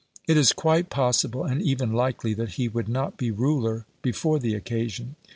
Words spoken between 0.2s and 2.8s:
It is quite possible and even likely that he